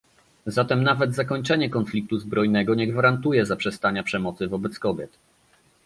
[0.45, 5.11] Zatem nawet zakończenie konfliktu zbrojnego nie gwarantuje zaprzestania przemocy wobec kobiet